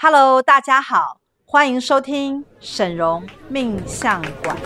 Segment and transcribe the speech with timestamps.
[0.00, 4.56] Hello，大家好，欢迎收听沈荣命相馆。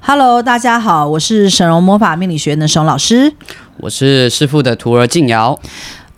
[0.00, 3.34] Hello，大家好，我是沈荣魔法命理学院的沈嵘老师，
[3.76, 5.60] 我是师傅的徒儿靖尧。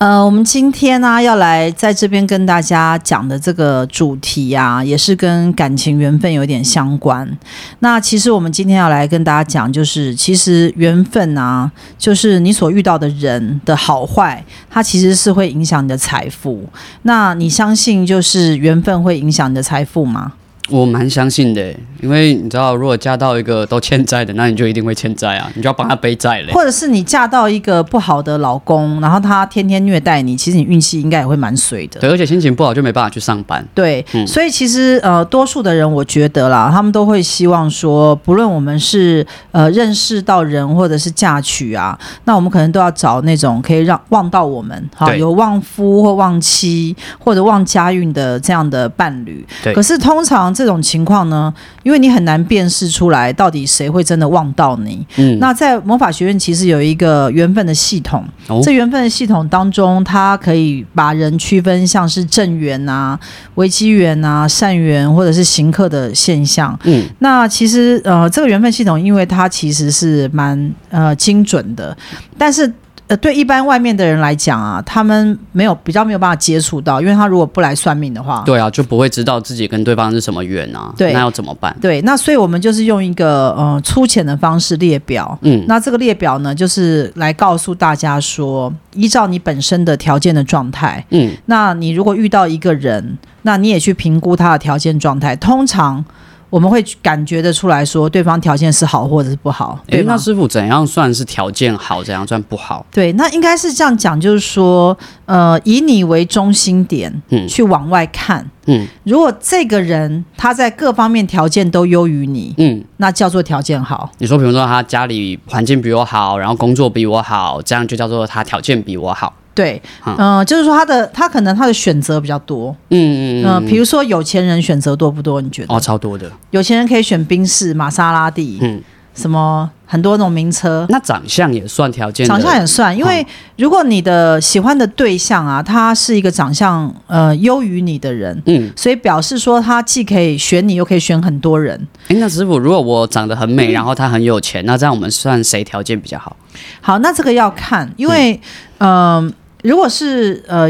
[0.02, 7.38] 呃，我们今天呢、要来在这边跟大家讲的这个主题、啊，也是跟感情缘分有点相关。
[7.78, 16.68] 那其实我们今天要来跟大家讲，就是其实缘分啊，就是你所遇到的人的好坏，它其实是会影响你的财富。
[17.02, 20.32] 那你相信就是缘分会影响你的财富吗？
[20.70, 26.52] 我蛮相信的，因为你知道，如果嫁到一个都欠债的，那你就一定会欠债啊，你就要帮他背债嘞。
[26.52, 32.00] 或者是你嫁到一个不好的老公，然后他天天虐待你，其实你运气应该也会蛮衰的。
[32.00, 33.66] 对，而且心情不好就没办法去上班。
[33.74, 49.44] 对，嗯、所以其实呃，多数的人我觉得啦，他们都会希望说，不论我们是呃认识到人，或者是嫁娶啊，那我们可能都要找那种可以让旺到我们哈，有旺夫或旺妻或者旺家运的这样的伴侣。
[49.64, 50.51] 对，可是通常。
[50.52, 55.06] 这种情况呢，因为你很难辨识出来到底谁会真的望到你。
[55.16, 63.18] 嗯，那在魔法学院其实有一个缘分的系统，哦、这缘分的系统当中，它可以把人区分像是正缘啊、
[63.54, 66.78] 危机缘啊、善缘或者是行客的现象。
[66.84, 71.96] 嗯，那其实呃，这个缘分系统，因为它其实是蛮呃精准的，
[72.38, 72.72] 但是。
[73.16, 80.92] 对一般外面的人来讲啊，他们没有比较没有办法接触到，因为他如果不来算命的话，对啊，就不会知道自己跟对方是什么缘啊。
[80.96, 81.76] 对，那要怎么办？
[81.80, 96.04] 对，那所以我们就是用一个呃粗浅的方式列表，嗯，那这个列表呢，就是来告诉大家说，依照你本身的条件的状态，嗯，那你如果遇到一个人，那你也去评估他的条件状态，通常。
[96.52, 99.78] 我们会感觉得出来说，对方条件是好或者是不好。
[99.86, 102.84] 对，那师傅怎样算是条件好，怎样算不好？
[102.90, 114.10] 对，那应该是这样讲，就是说，呃，以你为中心点，嗯，去往外看，嗯，如果这个人他在各方面条件都优于你，嗯，那叫做条件好。
[114.18, 119.32] 你说，比如说他家里环境比我好，然后工作比我好，这样就叫做他条件比我好。
[119.54, 125.40] 对，嗯、呃，就是说他的他可能他的选择比较多，嗯嗯嗯，比如说有钱人选择多不多？
[125.42, 125.74] 你觉得？
[125.74, 126.30] 哦，超多的。
[126.50, 128.82] 有钱人可以选宾士、玛莎拉蒂，嗯，
[129.14, 130.86] 什么很多那种名车。
[130.88, 132.26] 那长相也算条件？
[132.26, 133.26] 长相也算，因为
[133.58, 141.78] 如果你的喜欢的对象啊，他是一个长相呃优于你的人，嗯，所以表示说他既可以选你，又可以选很多人。
[142.08, 146.34] 哎，那师傅，如果我长得很美，嗯、然后他很有钱，那这样我们算谁条件比较好？
[146.80, 148.40] 好，那这个要看，因为
[148.78, 149.26] 嗯。
[149.26, 150.68] 呃如果是呃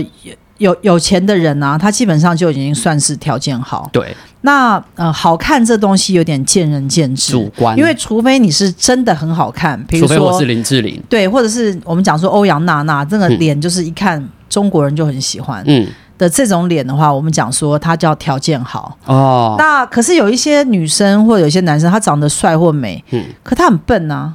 [0.58, 3.90] 有有钱的人呢、啊，他基本上就已经算是条件好。
[3.92, 7.76] 对，那呃好看这东西有点见仁见智，主观。
[7.76, 15.88] 因为除非你是真的很好看，比如说我是林志玲，对，或者是我们讲说欧阳娜娜，这个脸就是一看中国人就很喜欢，嗯
[16.18, 19.56] 的这种脸的话，我们讲说她叫条件好哦。
[19.58, 24.32] 那可是有一些女生或者有一些男生，他长得帅或美，嗯，可他很笨啊，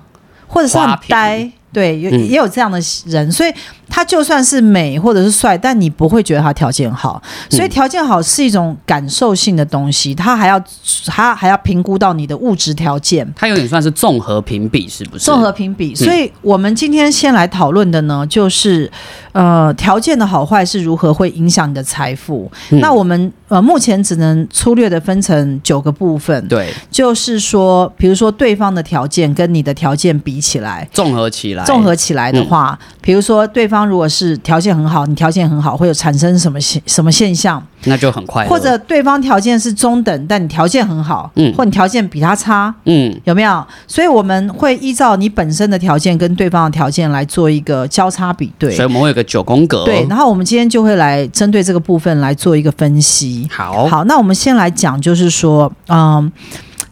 [0.48, 1.50] 或者是很呆。
[1.72, 3.54] 对，有也有这样的人，嗯、所以
[3.90, 7.22] 他就算是美或者是帅，但你不会觉得他条件好。
[7.50, 10.62] 所以条件好是一种感受性的东西，他还要
[11.06, 13.28] 他还要评估到你的物质条件。
[13.36, 15.26] 它有点算是综合评比，是不是？
[15.26, 15.94] 综合评比。
[15.94, 18.90] 所以我们今天先来讨论的呢，就是
[19.34, 22.50] 呃条件的好坏是如何会影响你的财富。
[22.72, 26.48] 嗯、那我们呃目前只能粗略的分成九个部分。
[26.48, 31.66] 对，就是说，比如说对方的条件跟你的条件比起来，综合起来。
[31.66, 37.62] 综合起来的话，嗯、比如说对方如果是条件很好，你条件很好，会有产生什么现什么现象？
[37.84, 38.46] 那就很快。
[38.48, 43.66] 或者对方条件是中等，但你条件很好，嗯，或你条件比他差，嗯，有没有？
[43.88, 48.74] 所以我们会依照你本身的条件跟对方的条件来做一个交叉比对。
[48.74, 49.84] 所以我们会有个九宫格。
[49.86, 53.48] 对，然后我们今天就会来针对这个部分来做一个分析。
[53.52, 56.32] 好，好，那我们先来讲，就是说，嗯，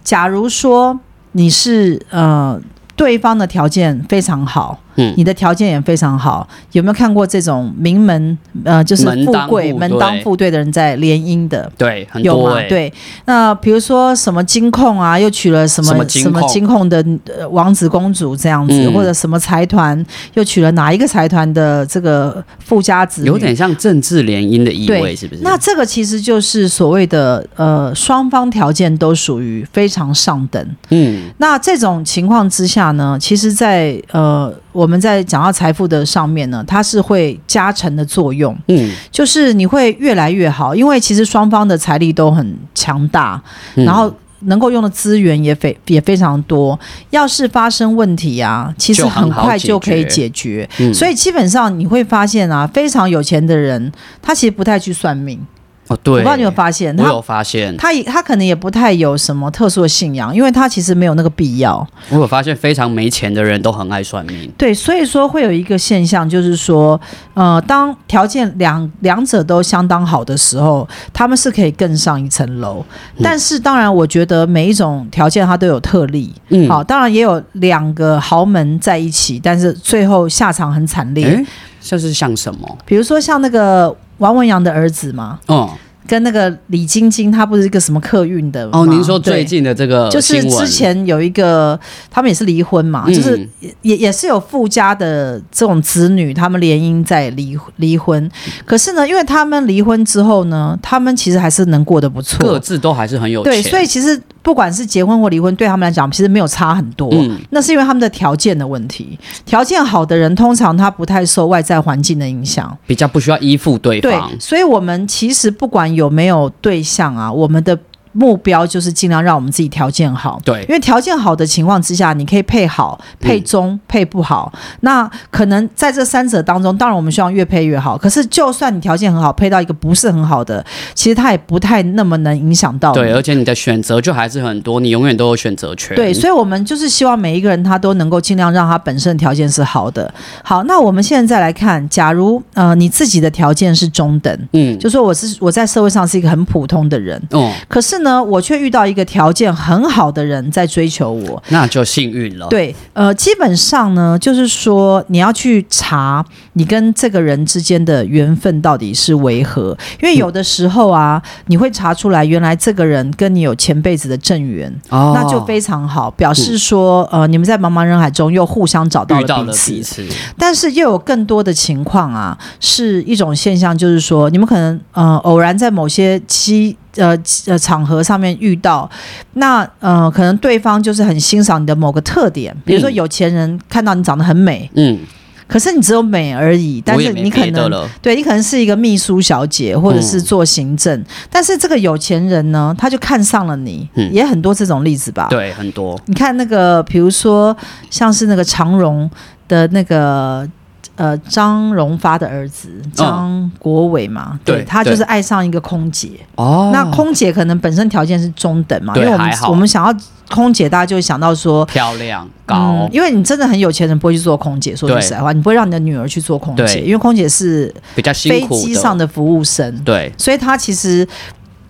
[0.04, 1.00] 假如说
[1.32, 2.60] 你是呃。
[2.98, 11.70] 对方的条件非常好，嗯，你的条件也非常好，有没有看过这种名门呃，就是富贵门当户对的人在联姻的？
[11.78, 12.70] 对，很多欸，有吗？
[12.70, 12.94] 对，
[13.26, 17.06] 那比如说什么金控啊，又娶了什么什么金控，的
[17.52, 20.04] 王子公主这样子，嗯，或者什么财团
[20.36, 25.42] 又娶了哪一个财团的这个富家子，有点像政治联姻的意味，是不是？
[25.42, 32.86] 那这个其实就是所谓的呃，双方条件都属于非常上等，嗯，那这种情况之下。
[32.96, 38.54] 呢，其实在，在呃，我们在讲到财富的上面呢，它是会加成的作用。
[38.68, 43.42] 嗯，就是你会越来越好，因为其实双方的财力都很强大，
[43.76, 46.78] 嗯、然后能够用的资源也非也非常多。
[47.12, 50.70] 要是发生问题啊，其实很快就可以解决。
[50.80, 53.90] 嗯、所以基本上你会发现啊，非常有钱的人，
[54.22, 55.40] 他其实不太去算命。
[55.88, 61.88] 哦，对，我不知道你有发现，我有发现，他也他可能也不太有什么特殊的信仰，因为他其实没有那个必要。
[62.10, 64.52] 我有发现，非常没钱的人都很爱算命。
[64.58, 67.00] 对，所以说会有一个现象，就是说，
[67.36, 72.84] 呃，当条件两两者都相当好的时候，他们是可以更上一层楼。
[73.18, 76.34] 嗯、但是，当然，我觉得每一种条件它都有特例。
[76.50, 81.46] 嗯，好，当然也有两个豪门在一起，但是最后下场很惨烈。
[81.80, 82.78] 像是像什么？
[82.84, 85.40] 比如说像那个王文洋的儿子嘛。
[85.48, 85.70] 嗯。
[86.08, 88.86] 跟那个李晶晶，他不是一个什么客运的哦？
[88.86, 91.80] 您说最近的这个，就是之前有一个，
[92.12, 93.50] 他们也是离婚嘛，嗯、就是
[93.82, 98.30] 也也是有富家的这种子女，他们联姻在离离婚。
[98.66, 103.52] 可是呢，因为他们离婚之后呢，他们其实还是能过得不错，各自都还是很有钱。
[103.52, 107.10] 对，所以其实不管是结婚或离婚，对他们来讲，其实没有差很多。
[107.14, 109.18] 嗯、那是因为他们的条件的问题。
[109.44, 114.30] 条件好的人，通常他不太受外在环境的影响，比较不需要依附对方。
[114.30, 115.96] 对，所以我们其实不管。
[115.96, 117.32] 有没有对象啊？
[117.32, 117.80] 我们的。
[118.18, 124.52] 目标就是尽量让我们自己条件好，对，因为条件好的情况之下，你可以配好、配中、嗯、配不好。
[124.80, 127.98] 那可能在这三者当中，当然我们希望越配越好。
[127.98, 132.94] 可是就算你条件很好，配到一个不是很好的，其实它也不太那么能影响到。
[132.94, 135.94] 对，而且你的选择就还是很多，你永远都有选择权。
[135.98, 140.10] 对，所以我们就是希望每一个人他都能够尽量让他本身的条件是好的。
[140.42, 148.05] 好，那我们现在再来看，假如呃你自己的条件是中等，嗯，就说我是我在社会上是一个很普通的人，哦，可是呢。
[148.06, 152.48] 呢，我却遇到一个条件很好的人在追求我，那就幸运了。
[152.48, 156.24] 对，呃，基本上呢，就是说你要去查
[156.54, 169.34] 你跟这个人之间的缘分到底是为何，因为有的时候啊，嗯、你会查出来，原来这个人跟你有前辈子的正缘，哦、那就非常好，表示说，呃，你们在茫茫人海中又互相找到了彼此。
[169.34, 170.06] 遇到了彼此。
[170.38, 176.78] 但是又有更多的情况啊，是一种现象，就是说，你们可能呃偶然在某些期。
[176.96, 178.90] 呃呃，场合上面遇到，
[179.34, 185.00] 那呃，可能对方就是很欣赏你的某个特点，比如说有钱人看到你长得很美，嗯，
[185.48, 195.28] 可是你只有美而已，但是你可能对你可能是一个秘书小姐或者是做行政，嗯、但是这个有钱人呢，他就看上了你，嗯、也很多这种例子吧？
[195.30, 196.00] 对，很多。
[196.06, 197.56] 你看那个，比如说
[197.90, 199.10] 像是那个长荣
[199.48, 200.48] 的那个。
[200.98, 206.12] 呃，张荣发的儿子张国伟嘛，嗯、对，对他就是爱上一个空姐。
[206.36, 209.94] 哦，那空姐可能本身条件是中等嘛，因为我们我们想要
[210.30, 212.90] 空姐，大家就会想到说漂亮高、嗯。
[212.94, 221.06] 因为你真的很有钱人不会去做空姐，说句实在话，你不会让你的女儿去做空姐，因为空姐是比较飞机上的服务生，对，所以她其实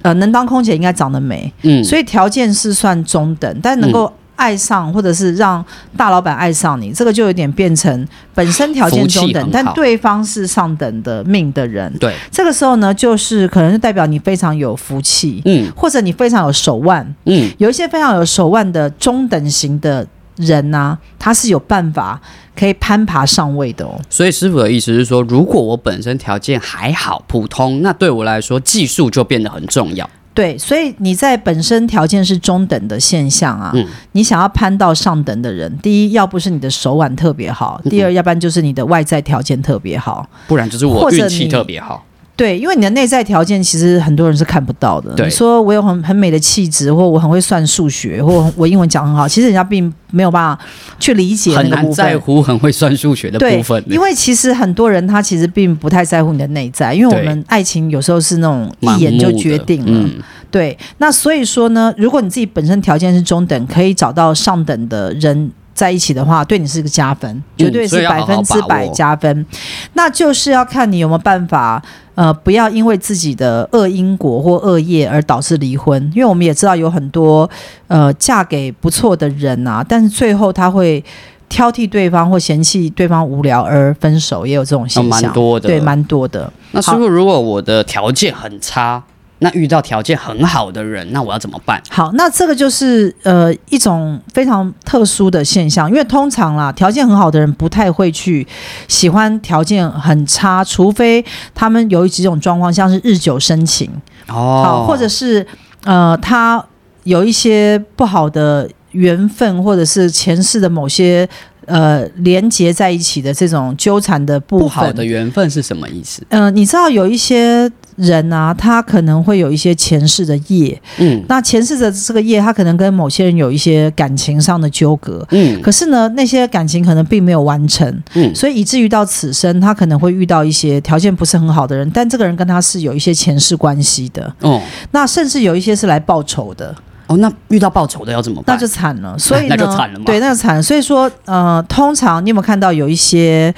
[0.04, 4.14] 呃能当空姐应该长得美，嗯，所以条件是算中等，但能够、嗯。
[4.36, 5.64] 爱上，或者是让
[5.98, 11.92] 大老板爱上你，这个就有点变成本身条件中等，但对方是上等的命的人。
[12.00, 20.06] 对，这个时候呢，就是可能是代表你非常有福气，嗯，或者你非常有手腕，嗯，有一些非常有手腕的中等型的
[20.36, 22.20] 人呢、啊，他是有办法
[22.56, 24.00] 可以攀爬上位的哦。
[24.10, 30.10] 所以师傅的意思是说，如果我本身条件还好，普通，那对我来说技术就变得很重要。
[30.36, 42.06] 对，所以你在本身条件是中等的现象啊，嗯、你想要攀到上等的人，第一要不是你的手腕特别好，第二要不然就是你的外在条件特别好，不然就是我运气特别好。
[42.36, 45.24] 对，因为你的内在条件其实很多人是看不到的。
[45.24, 50.66] 你说我有很很美的气质，或我很会算数学，或我英文讲很好，其实人家并没有办法
[51.00, 51.56] 去理解。
[51.56, 53.82] 很难在乎很会算数学的部分。
[53.88, 60.02] 因为其实很多人他其实并不太在乎你的内在，因为我们爱情有时候是那种一眼就决定了。
[60.06, 65.52] 嗯、对，那所以说呢，如果你自己本身条件是中等，可以找到上等的人。
[65.76, 69.38] 在一起的话，对你是个加分，绝对是百分之百加分。
[69.42, 69.46] 嗯、
[69.94, 71.84] 那就是要看你有没有办法，
[72.16, 76.02] 呃，不要因为自己的恶因果或恶业而导致离婚。
[76.16, 77.48] 因为我们也知道有很多
[77.88, 81.04] 呃嫁给不错的人啊，但是最后他会
[81.50, 86.52] 挑剔对方或嫌弃对方无聊而分手，也有这种现象，蛮、哦、多的，对，蛮多的。
[86.72, 89.04] 那师傅，如果我的条件很差？
[89.40, 91.82] 那遇到条件很好的人，那我要怎么办？
[91.90, 98.48] 好，那这个就是呃一种非常特殊的现象，因为通常啦，条件很好的人不太会去
[98.88, 101.24] 喜欢条件很差，除非
[101.54, 103.90] 他们有几种状况，像是日久生情
[104.30, 105.46] 哦，好，或者是
[105.84, 106.64] 呃他
[107.04, 111.28] 有一些不好的缘分，或者是前世的某些
[111.66, 114.68] 呃连接在一起的这种纠缠的部分。
[114.68, 116.24] 不好的缘分是什么意思？
[116.30, 134.62] 嗯、呃，你知道有一些人啊，他可能会有一些前世的业，嗯，那前世的这个业，他可能跟某些人有一些感情上的纠葛，嗯，可是呢，那些感情可能并没有完成，嗯，所以以至于到此生，他可能会遇到一些条件不是很好的人，但这个人跟他是有一些前世关系的，哦，
[134.92, 136.76] 那甚至有一些是来报仇的。
[137.08, 138.56] 哦，那遇到报仇的要怎么办？
[138.56, 139.16] 那就惨了。
[139.20, 140.06] 所以呢，那就惨了嘛。
[140.06, 140.62] 对，那就惨了。
[140.62, 143.54] 所以说，呃，通常你有没有看到有一些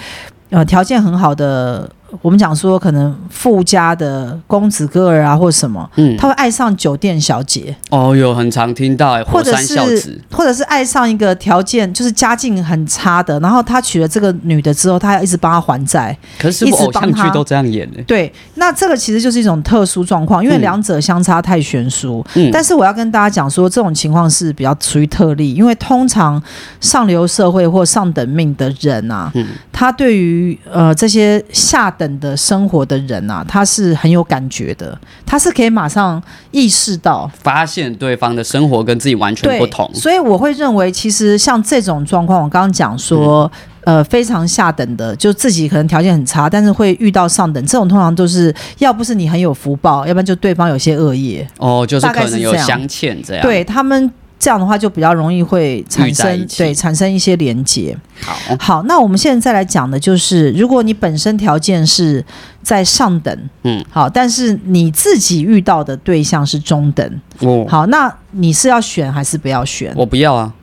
[0.50, 1.89] 呃条件很好的？
[2.21, 7.75] 我们讲说，可能富家的公子哥儿啊，或什么，嗯，他会爱上酒店小姐。
[7.89, 16.17] 哦，有很常听到哎，或者是，或者是爱上一个条件就是家境很差的，然后他娶了这个女的之后，他要一直帮他还债。
[16.39, 18.01] 可是，是偶像剧都这样演的。
[18.03, 22.25] 对，那这个其实就是一种特殊状况，因为两者相差太悬殊。
[22.36, 26.41] 嗯，但是我要跟大家讲说，这种情况是比较属于特例，因为通常
[26.79, 36.22] 上流社会或上等命的人啊，嗯，他对于呃这些下等的生活的人啊，他是很有感觉的，他是可以马上
[36.52, 39.90] 意识到、发现对方的生活跟自己完全不同。
[39.94, 43.52] 所以我会认为，其实像这种状况，我刚刚讲说，
[43.86, 51.48] 嗯、呃，非常下等的，就自己可能条件很差，但是会遇到上等，这种通常都是要不是你很有福报，要不然就对方有些恶业。
[51.58, 53.42] 哦，就是可能有镶嵌这样。
[53.42, 54.12] 对他们。
[54.39, 57.98] 这样的话就比较容易会产生对产生一些连结。
[58.22, 62.24] 好，好，那我们现在再来讲的就是，如果你本身条件是
[62.62, 69.91] 在上等，嗯，好，但是你自己遇到的对象是中等，哦，好，那你是要选还是不要选？
[69.96, 70.53] 我不要啊，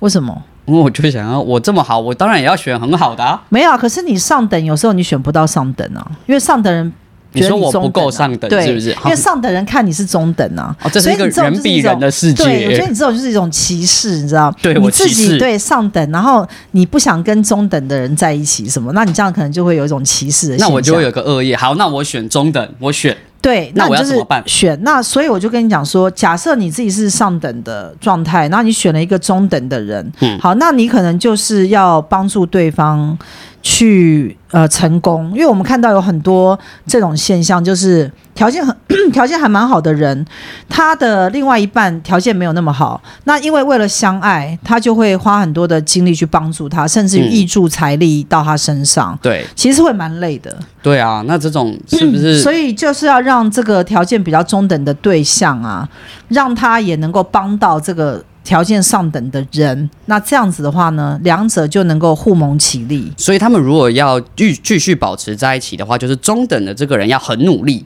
[0.00, 0.42] 为什么？
[0.66, 3.42] 因为我就想要我这么好，我当然也要选很好的啊。
[3.48, 6.92] 没有，啊可是你上等有时候你选不到上等啊，因为上等人。
[7.32, 8.90] 你说我不够上等，是不是？
[8.90, 12.44] 因为 上等人看你是中等啊，哦，这是一个人比人的世界。
[12.44, 14.54] 对，我觉得你这种就是一种歧视，你知道？
[14.60, 18.92] 对，你自己对上等，然后你不想跟中等的人在一起，什么？
[18.92, 20.56] 那你这样可能就会有一种歧视的。
[20.58, 21.54] 那我就会有个恶意。
[21.54, 23.16] 好，那我选中等，我选。
[23.40, 24.40] 对，那我要怎么办？
[24.46, 33.18] 选那，所以我就跟你讲说，假设你自己是上等的状态，然后你选了一个中等的人，嗯，好，那你可能就是要帮助对方。
[33.62, 38.76] 去呃成功，因为我们看到有很多这种现象，就是条件很
[39.12, 40.26] 条件还蛮好的人，
[40.68, 49.12] 他的另外一半条件没有那么好，那因为为了相爱，他就会花很多的精力去帮助他，甚至于挹注财力到他身上。
[49.14, 50.58] 嗯、对，其实会蛮累的。
[50.82, 52.40] 对啊，那这种是不是？
[52.40, 55.88] 所以就是要让这个条件比较中等的对象啊，
[56.28, 58.22] 让他也能够帮到这个。
[58.44, 63.12] 条件上等的人，那这样子的话呢，两者就能够互蒙其利。
[63.16, 67.84] 所以他们如果要继继续保持在一起的话，就是中等的这个人要很努力。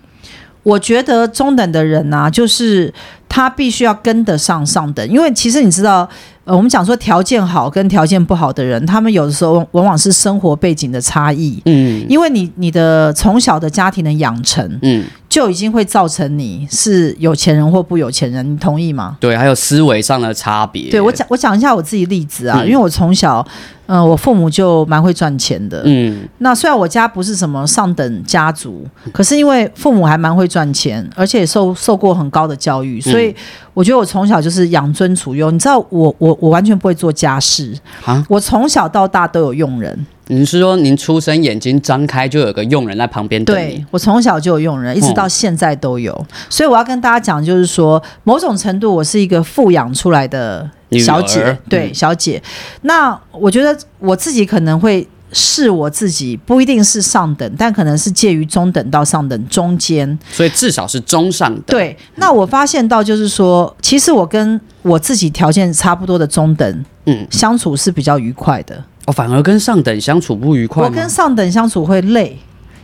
[0.63, 2.93] 我觉得中等的人呢、啊，就是
[3.37, 6.09] 他必须要跟得上上等，因为其实你知道。
[6.47, 11.61] 呃，我们讲说条件好跟条件不好的人，他们有的时候往往是生活背景的差异。
[11.65, 19.17] 嗯，因为你你的从小的家庭的养成，嗯，就已经会造成你是有钱人或不有钱人，你同意吗？
[19.19, 20.89] 对，还有思维上的差别。
[20.89, 23.45] 对，我讲我讲一下我自己例子啊，嗯、因为我从小，
[23.87, 25.83] 嗯、呃，我父母就蛮会赚钱的。
[25.85, 33.26] 嗯，那虽然我家不是什么上等家族，可是因为父母还蛮会赚钱，而且也受受过很高的教育，所以
[33.75, 35.51] 我觉得我从小就是养尊处优。
[35.51, 36.37] 你知道我我。
[36.47, 38.25] 我完全不会做家事啊！
[38.29, 40.07] 我从小到大都有佣人。
[40.27, 43.57] 你是说您出生眼睛张开就有个佣人在旁边等？
[43.57, 46.13] 对，我从小就有佣人，一直到现在都有。
[46.13, 52.41] 嗯、所以我要跟大家讲，就是说某种程度我是一个富养出来的小姐，对、嗯、小姐。
[52.83, 55.07] 那我觉得我自己可能会。
[55.39, 61.65] 是我自己不一定是上等，但可能是介于中等到上等中间，所以至少是中上等。
[61.67, 68.83] 对，那我发现到就是说，其实我跟我自己条件差不多的中等，嗯，相处是比较愉快的。
[69.05, 70.83] 哦，反而跟上等相处不愉快。
[70.83, 72.39] 我跟上等相处会累，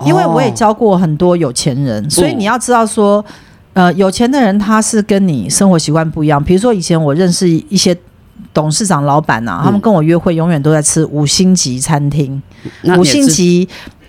[0.04, 3.24] 因为我也教过很多有钱人，哦、所以你要知道说，
[3.72, 6.44] 呃，有钱的人他是跟你生活习惯不一样。
[6.44, 7.96] 比如说以前我认识一些。
[8.54, 12.42] 董事长、老板啊，他们跟我约会，永远都在吃五星级餐厅、
[12.98, 13.68] 五星级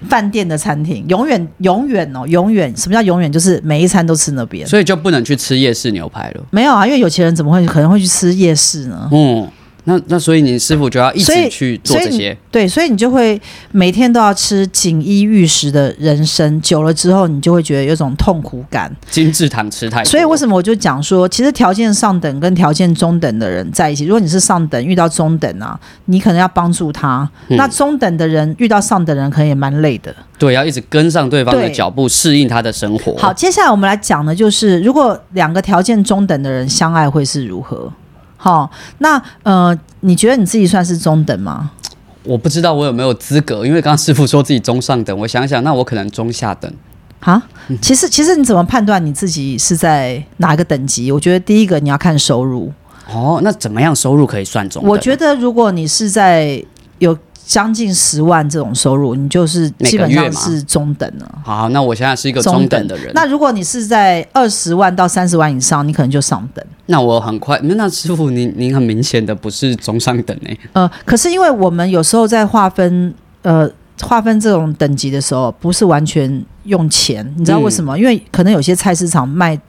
[0.10, 2.76] 饭店的餐厅，永远、永远哦，永远。
[2.76, 3.32] 什么叫永远？
[3.32, 6.44] 就是每一餐都吃那边，所以就不能去吃夜市牛排了。
[6.52, 9.10] 没有啊，因为有钱人怎么会可能会去吃夜市呢？
[9.12, 9.48] 嗯。
[9.86, 13.40] 那那所以你师傅就要一直去做这些，对，所以你就会
[13.72, 18.90] 每天都要吃锦衣玉食的人生，久了之后你就会觉得有种痛苦感。
[19.10, 30.16] 精致糖吃太多，所以为什么我就讲说，其实条件上等跟条件中等的人在一起，如果你是上等遇到中等啊，你可能要帮助他；嗯、那中等的人遇到上等人，可能也蛮累的。
[30.38, 33.16] 对，要一直跟上对方的脚步，适应他的生活。
[33.18, 37.92] 好，接下来我们来讲的就是，如果两个条件中等的人相爱，会是如何？
[38.44, 41.72] 好，那呃，你觉得你自己算是中等吗？
[42.24, 46.70] 我不知道我有没有资格，因为刚刚师傅说自己中上等，我想想，那我可能中下等。
[47.22, 47.42] 啊，
[47.82, 51.10] 其实其实你怎么判断你自己是在哪个等级？
[51.10, 52.70] 我觉得第一个你要看收入。
[53.10, 54.84] 哦，那怎么样收入可以算中？
[54.86, 56.62] 我觉得如果你是在
[57.00, 61.40] 有将近十万这种收入，你就是基本上是中等了。
[61.44, 63.12] 好，那我现在是一个中等的人。
[63.14, 66.66] 那如果你是在二十万到三十万以上，你可能就上等。
[66.86, 70.58] 那我很快，那师傅您您很明显的不是中上等诶？
[70.74, 73.70] 呃，可是因为我们有时候在划分呃
[74.02, 77.96] 划分这种等级的时候，不是完全用钱，你知道为什么？
[77.98, 79.60] 嗯、因为可能有些菜市场卖。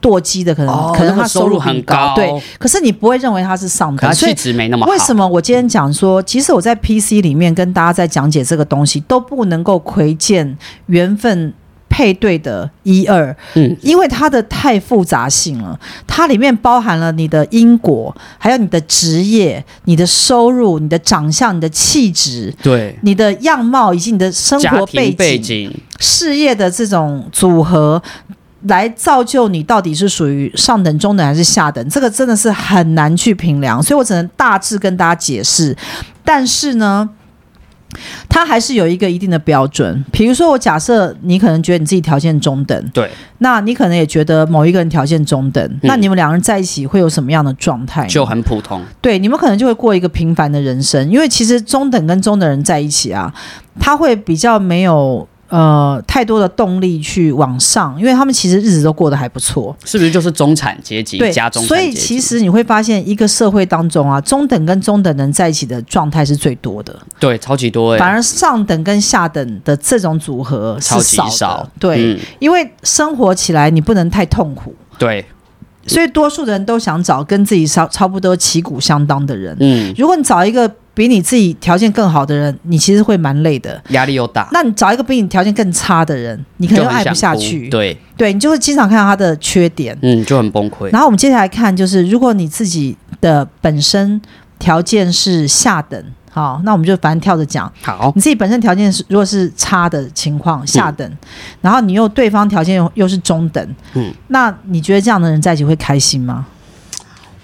[0.00, 4.90] 剁鸡的可能、哦、可能他收入很高，对，可是你不会认为他是上等，气质没那么好。
[4.90, 11.54] 为什么我今天讲说，其实我在 PC 里面跟大家在讲解这个东西，都不能够窥见缘分
[11.92, 25.70] 配对的一二，嗯，因为它的太复杂性了，它里面包含了你的因果，还有你的职业、你的收入、你的长相、你的气质，对，你的样貌以及你的生活背景、背景
[26.00, 28.02] 事业的这种组合。
[28.66, 35.76] 来造就你到底是属于上等、中等还是下等，这个真的是很难去评量，所以我只能大致跟大家解释。
[36.24, 37.10] 但是呢，
[38.28, 40.04] 它还是有一个一定的标准。
[40.10, 48.06] 比如说，我假设你可能觉得你自己条件中等，对，那你可能也觉得某一个人条件中等，嗯，那你们两个人在一起会有什么样的状态？
[48.06, 48.82] 就很普通。
[49.00, 53.32] 对，你们可能就会过一个平凡的人生，因为其实中等跟中等人在一起啊，
[53.78, 55.26] 他会比较没有。
[55.52, 61.62] 呃，太多的动力去往上，因为他们其实日子都过得还不错，是不是就是中产阶级加中？
[61.66, 67.98] 所以其实你会发现，一个社会当中啊，中等跟中等人在一起的状态是最多的，对，超级多哎。
[67.98, 75.22] 反而上等跟下等的这种组合是少的，少，对，嗯，因为生活起来你不能太痛苦，对，
[75.86, 79.54] 所以多数的人都想找跟自己差差不多旗鼓相当的人。
[79.60, 80.72] 嗯，如果你找一个。
[80.94, 84.48] 比你自己条件更好的人，你其实会蛮累的，压力又大。
[84.52, 87.68] 那你找一个比你条件更差的人，你可能又爱不下去。
[87.70, 90.90] 对，对你就会经常看到他的缺点，嗯，就很崩溃。
[90.92, 94.20] 然后我们接下来看，就是如果你自己的本身
[94.58, 97.72] 条件是下等，好，那我们就反正跳着讲。
[97.80, 101.18] 好，你自己本身条件是如果是差的情况，下等，嗯，
[101.62, 106.46] 然后你又对方条件又又是中等，嗯，那你觉得这样的人在一起会开心吗？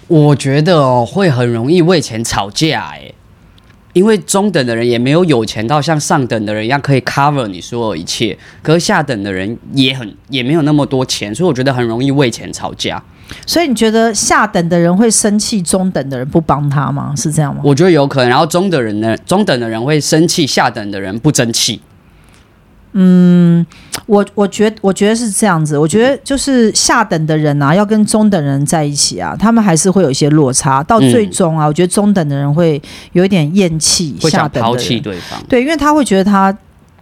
[0.06, 3.12] 我觉得哦，会很容易为钱吵架，哎。
[3.98, 13.02] 因为中等的人也没有有钱到像上等的人一样可以 cover 你所有一切，可是下等的人也很也没有那么多钱，所以我觉得很容易为钱吵架。
[13.44, 17.12] 所以你觉得下等的人会生气中等的人不帮他吗？
[17.16, 17.60] 是这样吗？
[17.64, 18.28] 我觉得有可能。
[18.28, 21.80] 然后中等人呢，中等的人会生气下等的人不争气。
[23.00, 23.64] 嗯，
[24.06, 30.82] 我我觉得我觉得是这样子，我觉得就是下等的人啊，要跟中等人在一起啊，他们还是会有一些落差。
[30.82, 32.82] 到最终啊，嗯、我觉得中等的人会
[33.12, 35.40] 有一点厌弃下等的人，抛弃对方。
[35.48, 36.56] 对，因为他会觉得他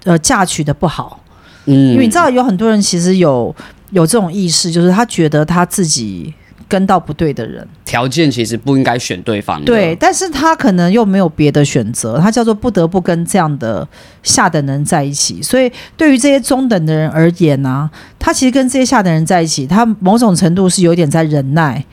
[0.04, 1.18] 呃嫁娶的不好。
[1.64, 3.54] 嗯，因为你知道有很多人其实有
[3.90, 6.34] 有这种意识，就是他觉得他自己。
[6.68, 9.66] 跟到不对的人，条件其实不应该选对方的。
[9.66, 13.86] 对，但是他可能又没有别的选择，他叫做不得不跟这样的
[14.22, 15.40] 下等人在一起。
[15.40, 21.84] 所以对于这些中等的人而言呢、啊，他其实跟这些下等人在一起，他某种程度是有点在忍耐。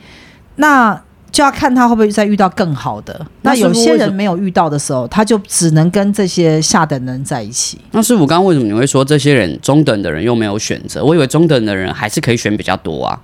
[0.56, 1.00] 那
[1.32, 3.26] 就要看他会不会再遇到更好的。
[3.42, 7.76] 那有些人没有遇到的时候，他就只能跟这些下等人在一起。
[7.90, 11.04] 那师傅，刚刚为什么你会说这些人中等的人又没有选择？
[11.04, 13.20] 我以为中等的人还是可以选比较多啊。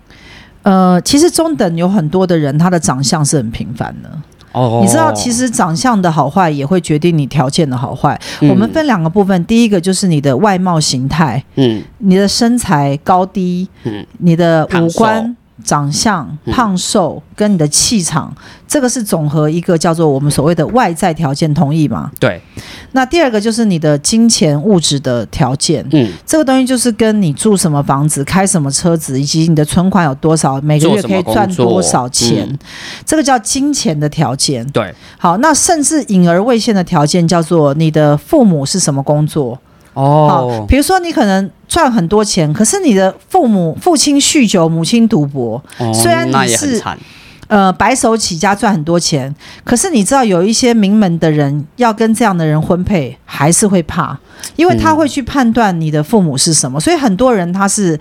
[0.62, 4.10] 呃，其实中等有很多的人，他的长相是很平凡的。
[4.52, 8.20] 哦，你知道，其实长相的好坏也会决定你条件的好坏。
[8.40, 8.48] 嗯。
[8.50, 15.36] 我们分两个部分，第一个就是你的外貌形态，嗯，你的身材高低，嗯，你的五官。
[15.62, 22.10] 长相、胖瘦跟你的气场，嗯，这个是总和一个叫做我们所谓的外在条件，同意吗？
[22.18, 22.40] 对。
[22.92, 32.58] 那第二个就是你的金钱物质的条件，嗯，这个东西就是跟你住什么房子、开什么车子，以及你的存款有多少，每个月可以赚多少钱，嗯，
[33.04, 34.66] 这个叫金钱的条件。
[34.70, 34.92] 对。
[35.18, 39.58] 好，那甚至隐而未现的条件叫做你的父母是什么工作。
[39.94, 46.82] 哦，比如说你可能赚很多钱，可是你的父母父亲酗酒，母亲赌博，哦，虽然你是
[47.48, 54.16] 呃白手起家赚很多钱，可是你知道有一些名门的人要跟这样的人婚配，还是会怕，
[54.56, 57.98] 因为他会去判断你的父母是什么，嗯，所以很多人他是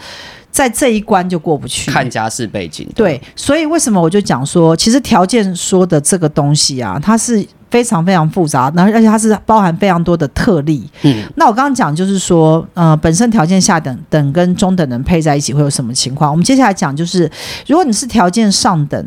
[0.51, 1.89] 在这一关就过不去。
[1.89, 7.45] 看家世背景，对，所以为什么我就讲说，其实条件说的这个东西啊，它是。
[7.69, 10.89] 非常非常复杂，然后而且它是包含非常多的特例。
[11.03, 16.31] 嗯，那我刚刚讲就是说，呃，本身条件下等等跟中等人配在一起会有什么情况？
[16.31, 17.29] 我们接下来讲就是，
[17.67, 19.05] 如果你是条件上等，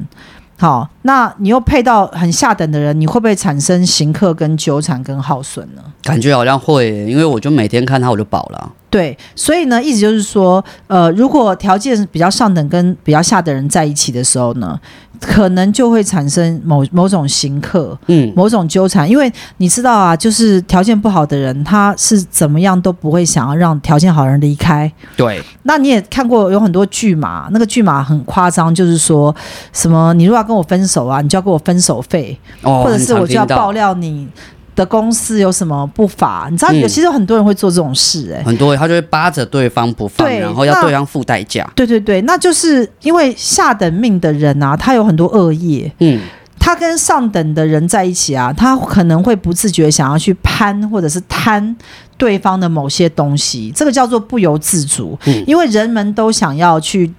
[0.58, 5.82] 好，那你又配到很下等的人，你会不会产生行客、跟纠缠、跟耗损呢？
[6.02, 8.72] 感觉好像会，因为我就每天看他，我就饱了。
[8.88, 14.78] 对，所以呢，意思就是说，呃，如果条件比较上等跟比较下等人在一起的时候呢，
[15.22, 24.92] 可能就会产生某某种刑克，嗯，某种纠缠，因为你知道啊，就是条件不好的人，他是怎么样都不会想要让条件好的人离开。
[25.16, 29.34] 对，那你也看过有很多剧嘛，那个剧嘛很夸张，就是说
[29.72, 34.28] 什么你如果要跟我分手啊，你就要给我分手费，哦，或者是我就要爆料你。
[34.74, 36.48] 的公司有什么不法？
[36.50, 41.68] 你知道，有其实有很多人会做这种事，欸，哎、嗯，很多他就会扒着对方不放，然后要对方付代价。
[41.74, 46.20] 对对对，那就是因为下等命的人啊，他有很多恶业，嗯，
[46.58, 51.76] 他跟上等的人在一起啊，他可能会不自觉想要去攀或者是贪
[52.16, 57.12] 对方的某些东西，这个叫做不由自主，嗯，因为人们都想要去。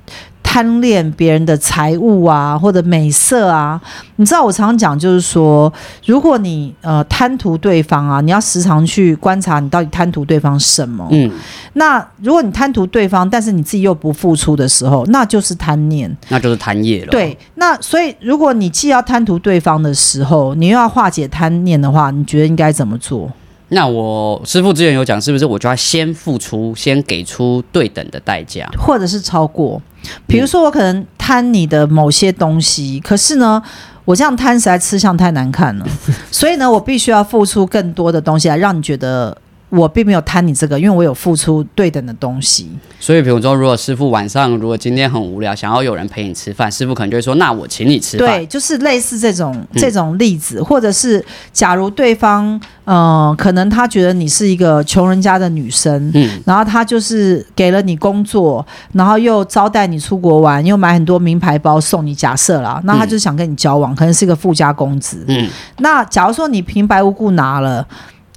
[0.53, 3.81] 贪恋别人的财物啊，或者美色啊，
[4.17, 5.73] 你知道我常常讲，就是说，
[6.05, 11.07] 如果你呃贪图对方啊，你要时常去观察你到底贪图对方什么。
[11.09, 11.31] 嗯，
[11.73, 17.07] 那如果你贪图对方，但是你自己又不付出的时候，那就是贪念，那就是贪业了。
[17.07, 23.27] 对，那所以如果你既要贪图对方的时候，你又要化解贪念的话，你觉得应该怎么做？
[23.69, 29.81] 那我师傅之前有讲，是不是我就要先付出，先给出对等的代价，或者是超过？
[30.27, 33.61] 比如说，我可能贪你的某些东西，可是呢，
[34.05, 35.85] 我这样贪实在吃相太难看了，
[36.31, 39.37] 所以呢，我必须要付出更多的东西来让你觉得。
[39.75, 42.69] 我并没有贪你这个，因为我有付出对等的东西。
[42.99, 52.45] 所以，比如说，如果师傅晚上如果今天很无聊，想要有人陪你吃饭，师傅可能就会说：“那我请你吃饭。”对，就是类似这种这种例子，嗯、或者是假如对方，
[52.85, 62.13] 嗯、呃，可能他觉得你是一个穷人家的女生，嗯，然后他就是给了你工作，然后又招待你出国玩，又买很多名牌包送你。
[62.13, 65.49] 假设啦，那他就是想跟你交往，嗯、可能是一个富家公子，嗯。
[65.79, 67.85] 那假如说你平白无故拿了。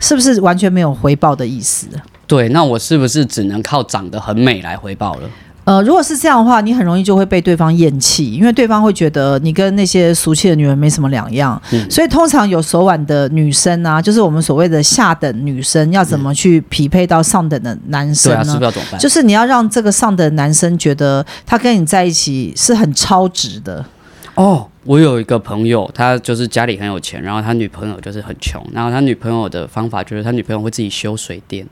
[0.00, 1.87] 是不是完全没有回报的意思？
[2.26, 5.30] 对，那我是不是只能靠长得很美来回报了？
[5.64, 11.61] 呃，如果是这样的话，你很容易就会被对方厌弃，因为对方会觉得你跟那些俗气的女人没什么两样。
[11.72, 18.38] 嗯，所以通常有手腕的女生啊，就是我们所谓的下等女生，要怎么去匹配到上等的男生呢？
[18.38, 19.00] 对啊，是不是要怎么办？
[19.00, 23.85] 就是你要让这个上等男生觉得他跟你在一起是很超值的。
[24.37, 24.68] 哦。
[24.85, 31.66] 我有一个朋友，他就是家里很有钱，然后他女朋友就是很穷，然后他女朋友的方法就是他女朋友会自己修水电。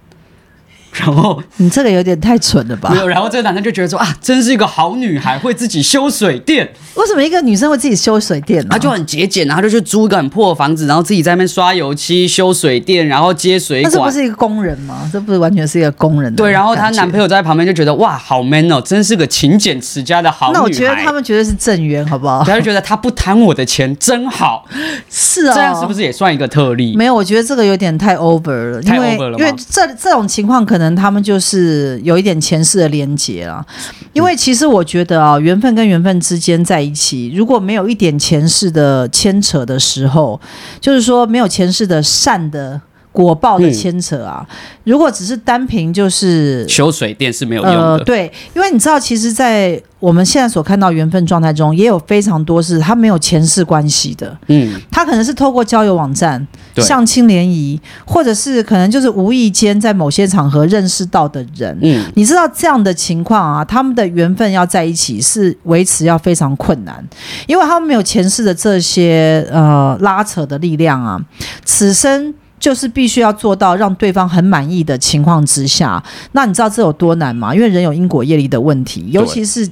[0.96, 2.90] 然后你这个有点太蠢了吧？
[2.90, 6.72] 没有，然后这个男生就觉得说啊，真是一个好女孩，会自己修水电。
[6.94, 8.68] 为什么一个女生会自己修水电呢？
[8.70, 13.92] 她就很节俭，然后就去租一个很破的房子，然后自己在那边刷油漆、修水电，然后接水管。
[13.92, 15.10] 这不是一个工人吗？
[15.12, 16.34] 这不是完全是一个工人？
[16.36, 20.60] 对，然后她男朋友在旁边就觉得哇，好 man 哦，真是个勤俭持家的好女孩。
[20.60, 22.44] 那我觉得他们绝对是正缘，好不好？
[22.44, 24.64] 他就觉得他不贪我的钱，真好。
[25.10, 26.94] 是啊、哦，这样是不是也算一个特例？
[26.96, 29.38] 没有，我觉得这个有点太 over 了，太 over 了吗？
[29.38, 31.84] 因为这这种情况，可能他们就是。
[32.02, 33.64] 有一点前世的连结啊，
[34.12, 40.40] 因为其实我觉得啊，缘分跟缘分之间在一起，如果没有一点前世的牵扯的时候，
[40.80, 42.80] 就是说没有前世的善的。
[43.14, 47.80] 果报的牵扯啊，嗯、如果只是单凭就是修水电是没有用的。
[47.80, 54.36] 呃，对，因为你知道，其实，在我们现在所看到缘分状态中，也有非常多是他没有前世关系的。
[54.48, 61.78] 嗯，他可能是透过交友网站、对相亲联谊，或者是可能就是无意间在某些场合认识到的人。
[61.82, 67.02] 嗯，你知道这样的情况啊，他们的缘分要在一起是维持要非常困难，
[67.46, 71.20] 因为他们没有前世的这些呃拉扯的力量啊，
[71.64, 72.34] 此生。
[72.58, 77.54] 就是必须要做到让对方很满意的情况之下，那你知道这有多难吗？
[77.54, 79.68] 因为人有因果业力的问题，尤其是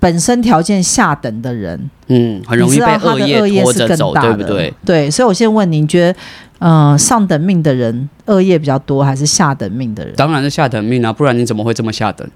[0.00, 4.74] 本身条件下等的人，嗯，很容易被恶业拖着走，对不对？
[4.84, 6.18] 对，所以我先问你，你觉得，
[6.58, 10.14] 呃，上等命的人恶业比较多，还是下等命的人？
[10.16, 12.28] 当然是下等命啊，不然你怎么会这么下等？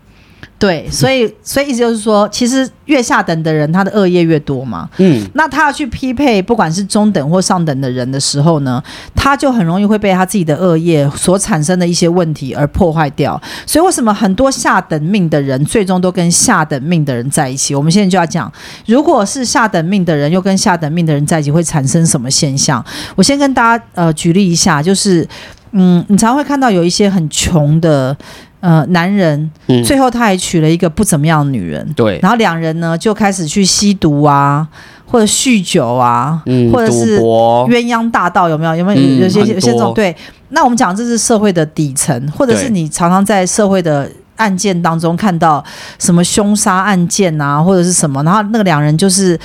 [0.58, 4.90] 对，所以所以意思就是说，其实越下等的人，他的恶业越多嘛。
[4.96, 8.82] 嗯，那他要去匹配，不管是中等或上等的人的时候呢，
[9.14, 13.40] 他就很容易会被他自己的恶业所产生的一些问题而破坏掉。
[13.64, 17.72] 所以为什么很多下等命的人最终都跟下等命的人在一起？
[17.72, 18.52] 我们现在就要讲，
[18.86, 22.84] 如果是下等命的人又跟下等命的人在一起，会产生什么现象？
[23.14, 25.24] 我先跟大家呃举例一下，就是
[25.70, 28.16] 嗯，你常会看到有一些很穷的。
[28.60, 34.66] 呃，男人，嗯、最后他还娶了一个不怎么样的女人，对，然后两人呢就开始去吸毒啊，
[35.06, 38.74] 或者酗酒啊，嗯、或者是鸳鸯大道，有没有？
[38.74, 39.00] 有没有？
[39.22, 40.14] 有些、嗯、有些这种对。
[40.48, 45.64] 那我们讲这是社会的底层，或者是你常常在社会的案件当中看到
[45.98, 49.38] 什么凶杀案件啊，或者是什么，然后那个两人就是。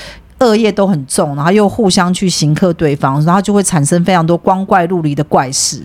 [0.43, 5.81] 恶业都很重，然后又互相去刑克对方，然后就会产生非常多光怪陆离的怪事。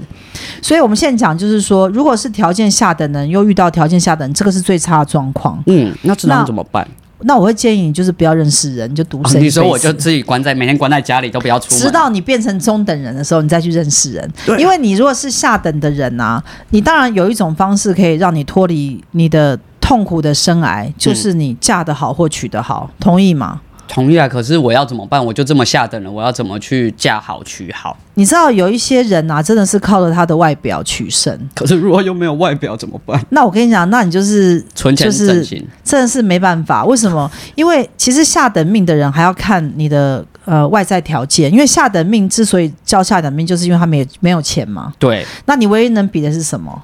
[0.61, 5.63] 所以我们现在讲就是说，如果是条件下等人又遇到条件下等人，这个是最差的状况。
[5.67, 6.87] 嗯，那这样怎么办？
[7.23, 9.41] 那我会建议你，就是不要认识人，就独身、哦。
[9.41, 11.81] 你说我就自己关在每天关在家里，都不要出门。
[11.81, 14.33] 直到你变成中等人的时候，你再去认识人。
[14.47, 16.41] 对，因为你如果是下等的人啊，
[16.71, 23.61] 你当然有一种方式可以让你脱离你的痛苦的生癌，就是你嫁得好或娶得好，同意吗？
[23.89, 25.25] 同意啊，可是我要怎么办？
[25.25, 27.97] 我就这么下等人，我要怎么去嫁好娶好？
[28.15, 31.37] 你知道有一些人啊，真的是靠着他的外表取胜。
[31.55, 33.21] 可是如果又没有外表怎么办？
[33.31, 36.85] 那我跟你讲，那你就是存钱整形，真的是没办法。
[36.85, 37.31] 为什么？
[37.55, 41.51] 因为其实下等命的人还要看你的呃外在条件。
[41.53, 44.93] 因为下等命之所以叫下等命，就是因为他没有没有钱嘛。
[44.99, 45.25] 对。
[45.47, 46.83] 那你唯一能比的是什么？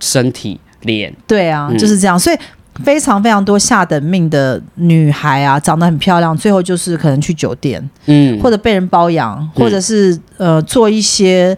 [0.00, 1.14] 身体、脸。
[1.26, 2.16] 对啊，就是这样。
[2.16, 2.36] 嗯、所以。
[2.82, 11.56] 非常非常多下等命的女孩啊，长得很漂亮，最后就是可能去酒店，嗯，或者被人包养，嗯、或者是呃做一些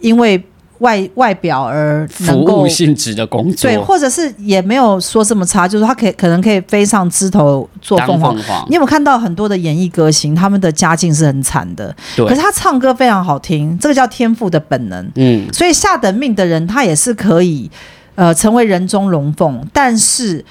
[0.00, 0.42] 因为
[0.80, 8.36] 外外表而服务性质的工作，对，或者是也没有说这么差，就是她可以可能可以飞上枝头做凤凰。
[8.68, 17.70] 你有没有看到很多的演艺歌星，他们的家境是很惨的，对，可是他唱歌非常好听，这个叫天赋的本能，嗯，所以下等命的人他也是可以。
[18.16, 20.44] 呃，成为人中龙凤，但是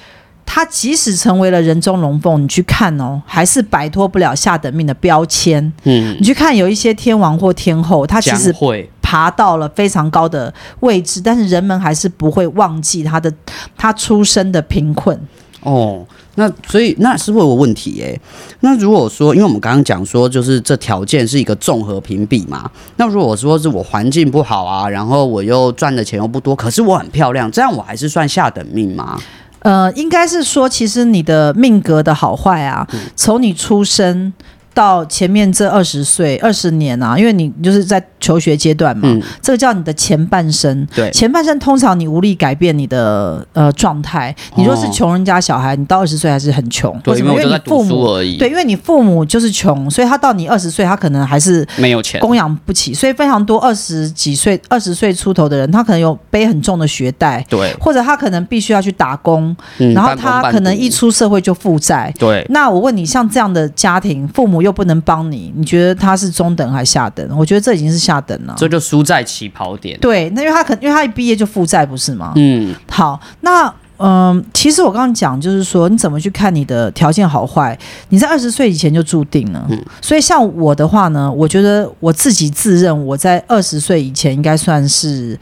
[0.46, 5.70] 他即使成为了人中龙凤，你去看哦，还是摆脱不了下等命的标签。
[5.82, 8.54] 嗯，你去看有一些天王或天后，他其实
[9.02, 13.32] 爬到了非常高的位置，但是人们还是不会忘记他的
[13.76, 15.20] 他出生的贫困。
[15.60, 16.06] 哦。
[16.36, 18.18] 那所以那是会有问题耶。
[18.60, 22.70] 那如果说，因为我们刚刚讲说，就是这条件是一个综合评比嘛。
[22.96, 29.20] 那如果说是我环境不好啊，然后我又赚的钱又不多，可是我很漂亮，这样我还是算下等命吗？
[29.60, 34.32] 呃，应该是说，其实你的命格的好坏啊，从你出生
[34.72, 38.02] 到前面这二十岁、二十年啊，因为你就是在。
[38.26, 40.84] 求学阶段嘛，嗯，这个叫你的前半生。
[40.92, 44.34] 对，前半生通常你无力改变你的呃状态。
[44.56, 46.98] 你若是穷人家小孩，你到二十岁还是很穷。
[47.04, 47.32] 对，为什么？
[47.34, 48.36] 因为你父母而已。
[48.36, 52.92] 对，因为你父母就是穷，所以他到你二十岁，他可能还是没有钱，供养不起。
[52.92, 62.12] 所以非常多二十几岁、二十岁出头的人，他可能有背很重的学贷，对，或者他可能必须要去打工，嗯，然后他可能一出社会就负债。
[62.18, 67.24] 对，那我问你，像这样的家庭，父母又不能帮你，你觉得他是中等还是下等？
[67.38, 68.15] 我觉得这已经是下。
[68.20, 69.98] 等了，这就输在起跑点。
[70.00, 72.32] 对，那因为他可能因为他一毕业就负债，不是吗？
[72.36, 73.66] 嗯，好，那
[73.98, 77.78] 嗯、呃，其实我刚刚讲就是说，你怎么去看你的条件好坏？
[78.08, 79.66] 你在二十岁以前就注定了。
[79.68, 85.38] 嗯，所以像我的话呢，我觉得我自己自认我在二十岁以前应该算是。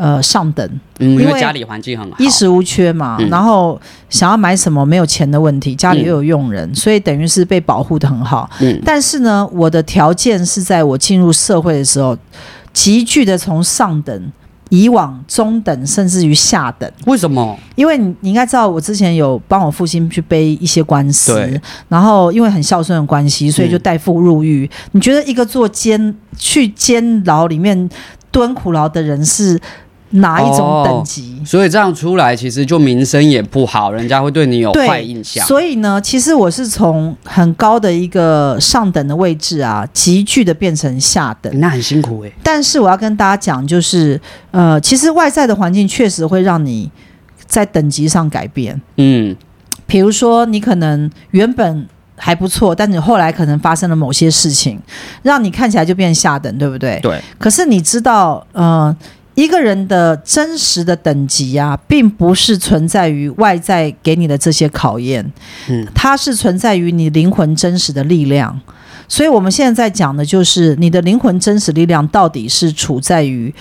[0.00, 0.66] 呃，上等，
[0.98, 8.48] 嗯，因为家里环境很好，衣食无缺嘛，嗯，然后想要买什么没有钱的问题，家里又有佣人，嗯，所以等于是被保护的很好。
[8.60, 12.16] 嗯，但是呢，我的条件是在我进入社会的时候，
[12.72, 14.32] 急剧的从上等
[14.70, 16.90] 以往中等，甚至于下等。
[17.04, 17.54] 为什么？
[17.74, 21.60] 因为你你应该知道，我之前有帮我父亲去背一些官司，
[21.90, 24.64] 然后因为很孝顺的关系，所以就代父入狱。
[24.64, 27.90] 嗯，你觉得一个做监去监牢里面
[28.30, 29.60] 蹲苦牢的人是？
[30.12, 31.38] 哪一种等级？
[31.40, 35.46] 哦，所以这样出来，其实就名声也不好，人家会对你有坏印象。
[35.46, 42.32] 所以呢，其实我是从很高的一个上等的位置啊，急剧的变成下等，那很辛苦诶。
[42.42, 44.20] 但是我要跟大家讲，就是
[44.50, 46.90] 呃，其实外在的环境确实会让你
[47.46, 48.80] 在等级上改变。
[48.96, 49.36] 嗯，
[49.86, 54.80] 比如说你可能原本还不错，但你后来可能发生了某些事情，
[55.22, 56.98] 让你看起来就变下等，对不对？
[57.00, 57.20] 对。
[57.38, 58.96] 可是你知道，呃。
[59.40, 65.24] 一个人的真实的等级啊，并不是存在于外在给你的这些考验，
[65.70, 68.60] 嗯，它是存在于你灵魂真实的力量。
[69.08, 73.52] 所以，我们现在在讲的就是你的灵魂真实力量到底是处在于。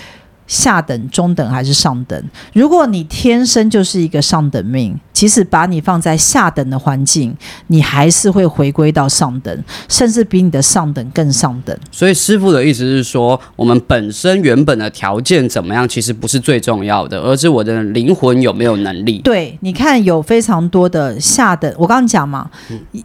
[0.50, 2.22] 下等、中等还是上等？
[2.54, 7.34] 如果你天生就是一个上等命，即使把你放在下等的环境，
[7.68, 11.78] 你还是会回归到上等，甚至比你的上等更上等。
[11.92, 19.20] 所以师傅的意思是说，我们本身原本的条件怎么样，其实不是最重要的，而是我的灵魂有没有能力。
[19.20, 22.50] 对，你看有非常多的下等，我刚刚讲嘛，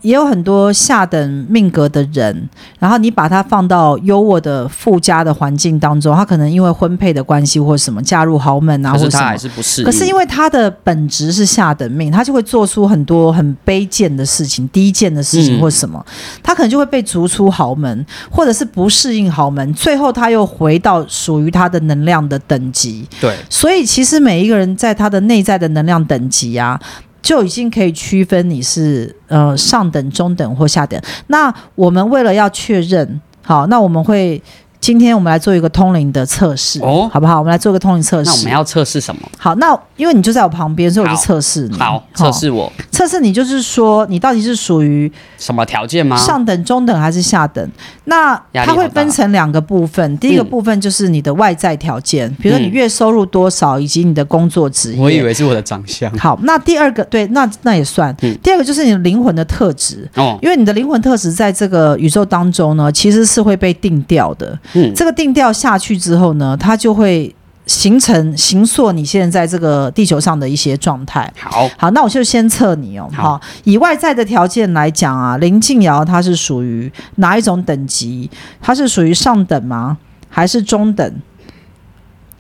[0.01, 7.34] 也有很多下等命格的人，然后你把他放到优渥的附加的环境当中，他可能因为婚配的关系。
[7.35, 9.83] 关系或什么嫁入豪门啊，或者什么，还是不是？
[9.83, 16.05] 可是因为他的本质是下等命，他就会做出很多很卑贱的事情、低贱的事情或什么，
[16.45, 23.05] 他可能就会被逐出豪门，或者是不适应豪门，最后他又回到属于他的能量的等级。
[23.21, 26.81] 对，所以其实每一个人在他的内在的能量等级啊。
[27.25, 31.01] 就已经可以区分你是呃上等、中等或下等。
[31.29, 34.43] 那我们为了要确认，好，那我们会。
[34.85, 37.39] 今天我们来做一个通灵的测试，哦，好不好？
[37.39, 38.31] 我们来做一个通灵测试。
[38.31, 39.23] 那我们要测试什么？
[39.39, 41.79] 好，那因为你就在我旁边，所以我就测试你。
[41.79, 42.71] 好，测试我。
[42.91, 46.19] 测试你就是说，你到底是属于什么条件吗？
[46.19, 47.67] 上等、中等还是下等？
[48.05, 50.19] 那它会分成两个部分。
[50.19, 55.01] 第一个部分就是你的外在条件，嗯、比如说你月收入多少，以及你的工作职业。
[55.01, 56.13] 我以为是我的长相。
[56.19, 58.15] 好，那第二个对，那那也算。
[58.21, 60.07] 嗯、第二个就是你的灵魂的特质。
[60.17, 60.39] 哦。
[60.43, 64.59] 因为你的灵魂特质在这个宇宙当中呢，其实是会被定调的。
[64.75, 64.93] 嗯。
[64.95, 65.53] 这个定调。
[65.53, 67.35] 下去之后呢，它就会
[67.67, 71.33] 形成形塑你现在在这个地球上的一些状态。
[71.39, 73.09] 好，好，那我就先测你哦。
[73.15, 78.29] 好，以外在的条件来讲啊，林静瑶她是属于哪一种等级？
[78.61, 79.97] 她是属于上等吗？
[80.29, 81.15] 还是中等？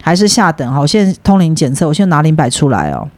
[0.03, 0.70] 还是下等？
[0.73, 3.09] 好，我现在通灵检测，我先拿灵摆出来哦。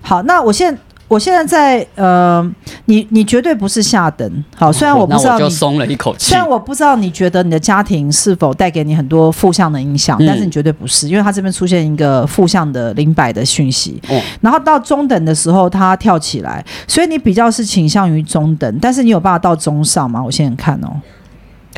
[0.00, 0.80] 好，那我现在。
[1.14, 2.44] 我现在在呃，
[2.86, 6.30] 你你绝对不是下等，好，虽然我不知道你，那我就松了一口气。
[6.30, 14.02] 虽然我不知道你觉得你的家庭是否带给你很多负向的影响，嗯、但是你绝对不是，因为它这边出现一个负向的零摆的讯息。
[14.08, 20.20] 哦、然后到中等的时候，它跳起来，所以你比较是倾向于中等，但是你有办法到中上吗？
[20.20, 20.90] 我现在看哦。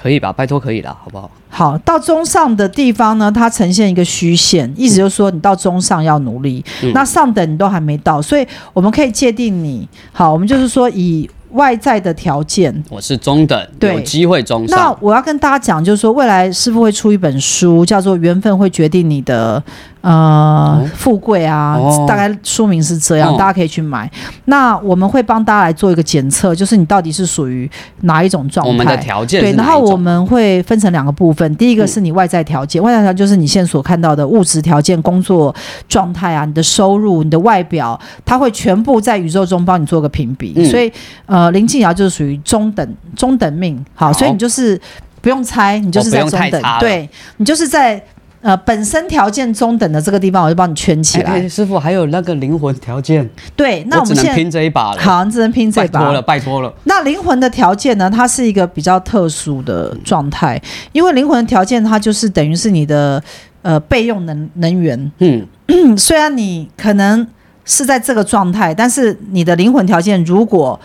[0.06, 1.28] 可以吧，拜托可以了，好不好？
[1.48, 9.88] 好，到中上的地方呢，它呈现一个虚线，意思就是说你到中上要努力，嗯、那上等你都还没到，所以我们可以界定你。
[10.12, 14.78] 好，我们就是说以外在的条件，我是中等，对，有机会中上。
[14.78, 19.60] 那我要跟大家讲，就是说未来师傅会出一本书，叫做《缘分会决定你的》。
[20.06, 24.08] 呃，哦、富贵啊，哦、大概说明是这样，哦、大家可以去买。
[24.44, 27.68] 那我们会帮大家来做一个检测，就是你到底是属于
[28.02, 28.70] 哪一种状态？
[28.70, 35.52] 我们的条件对，然后我们会分成两个部分，第一个是你外在条件，嗯、外在条件就是你现在所看到的物质条件、工作
[35.88, 40.52] 状态啊，你的收入、你的外表，它会全部在宇宙中帮你做个评比。
[40.54, 40.92] 嗯、所以，
[41.26, 44.80] 呃，林静瑶就是属于中等中等命，好所以你就是
[45.20, 48.00] 不用猜，你就是在中等，对你就是在。
[48.42, 51.31] 呃，本身条件中等的这个地方，我就帮你圈起来。
[51.33, 53.29] 哎，哎，师傅，还有那个灵魂条件。
[53.57, 55.01] 对，那我们现在只能拼这一把了。
[55.01, 55.99] 好，只能拼这一把。
[55.99, 56.72] 拜托了，拜托了。
[56.85, 58.09] 那灵魂的条件呢？
[58.09, 60.61] 它是一个比较特殊的状态，
[60.92, 63.20] 因为灵魂的条件它就是等于是你的
[63.62, 65.11] 呃备用能能源。
[65.18, 65.44] 嗯，
[65.99, 67.27] 虽然你可能
[67.64, 70.79] 是在这个状态，但是你的灵魂条件如果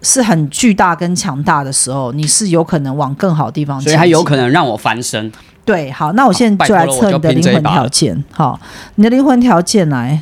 [0.00, 3.84] 是很巨大跟强大的时候，你是有可能往更好的地方去。
[3.84, 5.30] 所以它有可能让我翻身。
[5.64, 8.24] 对，好，那我现在就来测你的灵魂条件。
[8.30, 8.60] 好，
[8.96, 10.20] 你的灵魂条件来。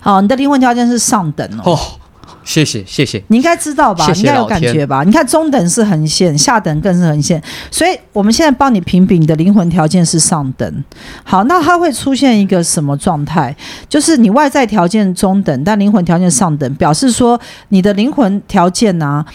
[0.00, 1.72] 好，你的灵魂条件是上等哦。
[1.72, 1.78] 哦，
[2.42, 3.22] 谢谢谢谢。
[3.28, 4.06] 你应该知道吧？
[4.06, 5.02] 谢谢，你应该有感觉吧？
[5.04, 10.84] 你看中等是横线，下等更是横线，所以我们现在帮你评比，你的灵魂条件是上等。
[11.22, 13.54] 好，那它会出现一个什么状态？
[13.88, 19.26] 就是你外在条件中等，但灵魂条件上等，表示说你的灵魂条件呢、啊？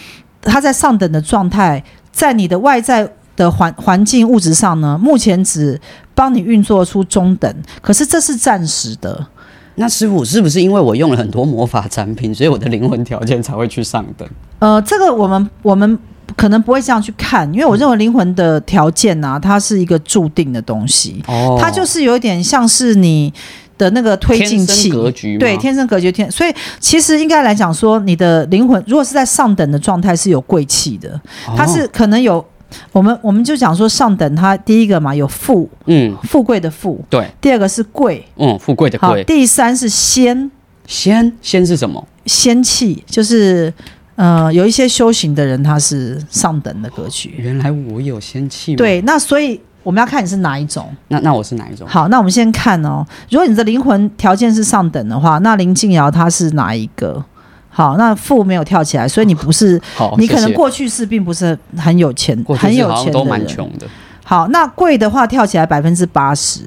[0.46, 3.06] 它在上等的状态，在你的外在
[3.36, 5.78] 的环环境物质上呢，目前只
[6.14, 9.26] 帮你运作出中等，可是这是暂时的。
[9.74, 14.26] 那师傅是不是因为我用了很多魔法产品，所以我的灵魂条件才会去上等？
[14.60, 15.98] 呃，这个我们我们
[16.34, 23.32] 可能不会这样去看，因为我认为灵魂的条件啊，它是一个注定的东西，哦，它就是有点像是你。
[23.78, 31.10] 的那个推进器，格局对，天生格局天，所以其实应该来讲说，你的灵魂如果是在上等的状态，是有贵气的，
[31.46, 32.44] 哦、它是可能有，
[32.92, 40.50] 我们我们就讲说上等，它第一个嘛有富，嗯，富贵的富，对，第二个是贵，嗯，富贵的贵，第三是仙，
[40.86, 41.32] 仙？
[41.42, 42.06] 仙是什么？
[42.24, 43.72] 仙气，就是
[44.14, 47.34] 呃，有一些修行的人他是上等的格局。
[47.36, 49.60] 原来我有仙气，对，那所以。
[49.86, 51.86] 我们要看你是哪一种，那那我是哪一种？
[51.86, 53.06] 好，那我们先看哦。
[53.30, 57.24] 如果你的灵魂条件是上等的话，那林静瑶她是哪一个？
[57.68, 59.80] 好，那富没有跳起来，所以你不是，
[60.18, 63.86] 你可能过去是并不是很有钱，很有钱的人，都蛮穷的。
[64.24, 66.62] 好，那贵的话跳起来百分之八十，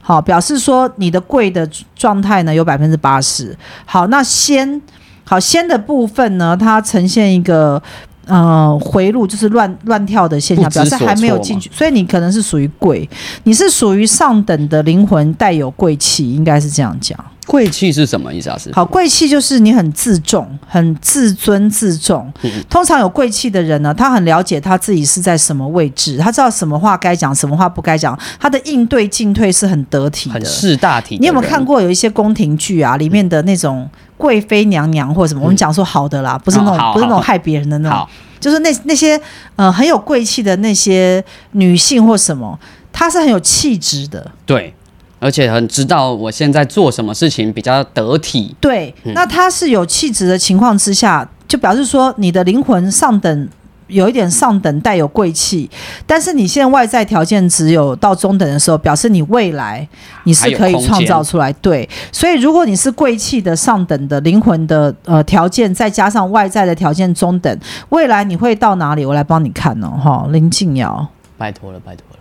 [0.00, 3.58] 好，表示说你的贵的状态呢有百分之八十。
[3.84, 4.80] 好，那仙，
[5.24, 7.82] 好仙的部分呢，它呈现一个。
[8.26, 13.08] 呃，回路就是乱乱跳的现象，表示还没有进去，所以你可能是属于贵，
[13.44, 17.16] 你是属于上等的灵魂，带有贵气，应该是这样讲。
[17.46, 18.58] 贵气是什么意思啊？
[18.58, 22.32] 是好，贵气就是你很自重，很自尊自重。
[22.42, 31.16] 嗯、通常有贵气的人呢，他很了解他自己是在什么位置，他知道什么话该讲，什么话不该讲，他的应对进退是很得体的，很识大体。
[31.20, 32.96] 你有没有看过有一些宫廷剧啊？
[32.96, 38.06] 里面的那种贵妃娘娘或者什么，嗯、我们讲说好的啦，不是那种、哦、不是那种害别人的那种。
[38.38, 39.18] 就是那那些
[39.56, 42.56] 呃很有贵气的那些女性或什么，
[42.92, 44.30] 她是很有气质的。
[44.44, 44.72] 对，
[45.18, 48.54] 而且很知道我现在做什么事情比较得体。
[48.60, 53.48] 对，嗯、那他是有气质的情况之下，就表示说你的灵魂上等。
[53.88, 55.70] 有一点上等，带有贵气，
[56.08, 59.88] 但是你现在外在条件只有到中等的时候，表示你未来
[60.24, 61.52] 你是可以创造出来。
[61.52, 67.56] 对，所以如果你是贵气的上等的灵魂的呃条件，再加上外在的条件中等，
[67.90, 69.06] 未来你会到哪里？
[69.06, 71.06] 我来帮你看哦，哈，林静瑶，
[71.38, 72.15] 拜托了，拜托了。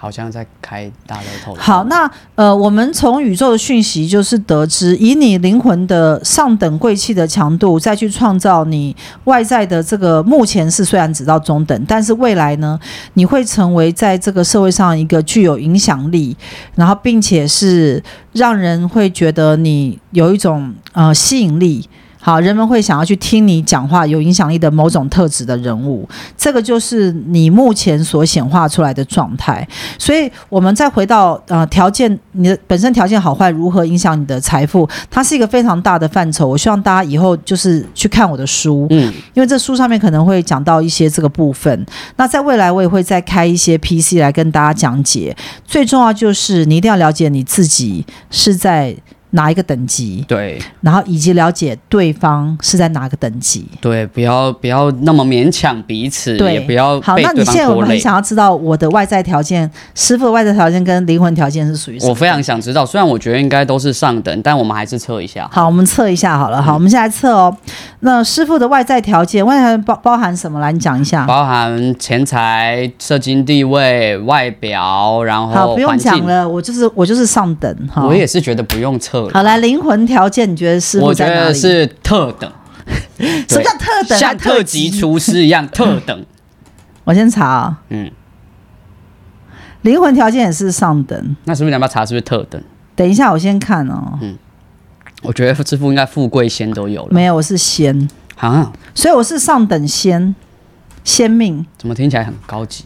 [0.00, 1.54] 好像在开大乐透。
[1.56, 12.80] 好，那呃，我们从宇宙的讯息就是得知，以你灵魂的上等贵气的强度，再去创造你外在的这个，目前是虽然只到中等，但是未来呢，
[13.12, 16.34] 你会成为在这个社会上一个具有影响力，
[16.76, 21.86] 然后并且是让人会觉得你有一种呃吸引力。
[22.22, 26.06] 好，人们会想要去听你讲话，有影响力的某种特质的人物，
[26.36, 29.66] 这个就是你目前所显化出来的状态。
[29.98, 36.46] 所以，我们再回到呃条件，你的本身条件好坏如何影响你的财富，它是一个非常大的范畴。
[36.46, 41.86] 我希望大家以后就是去看我的书，嗯，因为这书上面可能会讲到一些这个部分。
[42.16, 45.34] 那在未来，我也会再开一些 PC 来跟大家讲解。
[45.64, 48.94] 最重要就是你一定要了解你自己是在。
[49.30, 50.24] 哪一个等级？
[50.26, 53.66] 对，然后以及了解对方是在哪个等级？
[53.80, 57.16] 对，不要不要那么勉强彼此，对，也不要好。
[57.18, 62.10] 那你现在我们很想要知道我的外在条件，师傅的外在条件跟灵魂条件是属于什么？
[62.10, 65.48] 我非常想知道，虽然我觉得应该都是上等，但我们还是测一下。
[65.52, 66.60] 好，我们测一下好了。
[66.60, 67.56] 好，嗯、我们现在测哦。
[68.00, 70.58] 那师傅的外在条件，外在条件包包含什么？
[70.58, 71.24] 来，你讲一下。
[71.26, 76.48] 包含钱财、社经地位、外表，然后好，不用讲了。
[76.48, 78.04] 我就是我就是上等哈。
[78.04, 79.19] 我也是觉得不用测。
[79.28, 81.00] 好，来灵魂条件，你觉得是？
[81.00, 82.50] 我觉得是特等。
[83.48, 84.18] 什么叫特等？
[84.18, 86.26] 像特级厨师一样特等。
[87.04, 87.78] 我先查啊。
[87.90, 88.10] 嗯。
[89.82, 91.36] 灵魂条件也是上等。
[91.44, 92.62] 那是不是你要不要查是不是特等？
[92.96, 94.18] 等一下，我先看哦。
[94.20, 94.36] 嗯。
[95.22, 97.08] 我觉得师傅应该富贵仙都有了。
[97.10, 98.08] 没有，我是仙。
[98.36, 98.72] 啊。
[98.94, 100.34] 所以我是上等仙，
[101.04, 101.64] 仙命。
[101.78, 102.84] 怎么听起来很高级？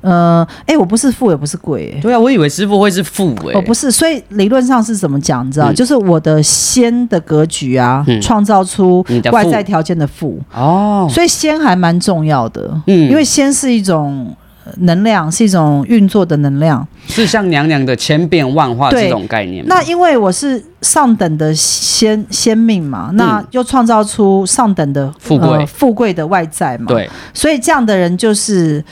[0.00, 5.46] 呃，哎，我不是富也不是贵，对啊，我以为师傅会是富哎，我不是，所以理论上是怎么讲？
[5.46, 10.40] 你知道，嗯、就是我的先的格局啊，嗯、创造出外在条件的富。
[10.54, 14.34] 哦，所以先还蛮重要的，嗯，因为先是一种
[14.78, 19.64] 能量，是一种运作的能量，是像娘娘的千变万化这种概念。
[19.66, 28.82] 那因为我是上等的先先命嘛，那又创造出上等的富贵、呃、富贵的外在嘛，对，所以这样的人就是。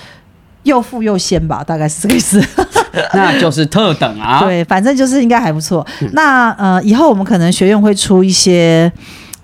[0.64, 2.42] 又富又仙吧，大概是这个意思。
[3.14, 4.40] 那就是特等啊。
[4.44, 5.86] 对，反正就是应该还不错。
[6.00, 8.90] 嗯、那呃，以后我们可能学院会出一些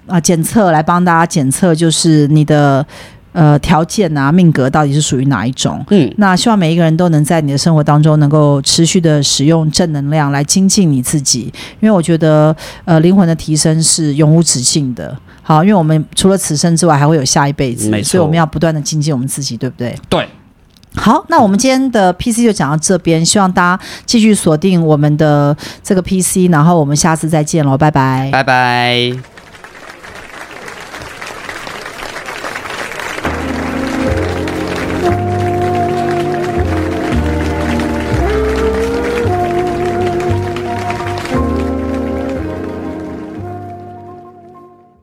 [0.06, 2.84] 啊、呃、检测来帮大家检测，就是你的
[3.32, 5.82] 呃条件啊命格到底是属于哪一种。
[5.90, 6.12] 嗯。
[6.18, 12.54] 那希望每一个人都能在你的生活当中能够持续的使用正能量来精进你自己，因为我觉得
[12.84, 15.16] 呃灵魂的提升是永无止境的。
[15.42, 17.90] 好，因为我们除了此生之外还会有下一辈子。
[18.02, 19.96] 所以我们要不断的精进我们自己，对不对？
[20.10, 20.28] 对。
[20.98, 29.37] 好，那我们今天的 PC 就讲到这边，希望大家继续锁定我们的这个 PC，然后我们下次再见喽，拜拜，拜拜。